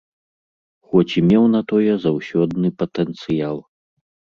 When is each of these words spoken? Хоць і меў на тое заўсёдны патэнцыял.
Хоць 0.93 1.11
і 1.21 1.23
меў 1.33 1.45
на 1.57 1.61
тое 1.75 1.93
заўсёдны 2.09 2.77
патэнцыял. 2.83 3.67